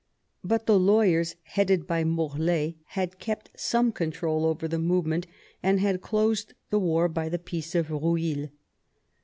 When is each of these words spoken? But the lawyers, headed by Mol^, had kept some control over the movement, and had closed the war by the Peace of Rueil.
But 0.43 0.65
the 0.65 0.79
lawyers, 0.79 1.35
headed 1.43 1.85
by 1.85 2.03
Mol^, 2.03 2.73
had 2.85 3.19
kept 3.19 3.51
some 3.55 3.91
control 3.91 4.47
over 4.47 4.67
the 4.67 4.79
movement, 4.79 5.27
and 5.61 5.79
had 5.79 6.01
closed 6.01 6.55
the 6.71 6.79
war 6.79 7.07
by 7.07 7.29
the 7.29 7.37
Peace 7.37 7.75
of 7.75 7.91
Rueil. 7.91 8.49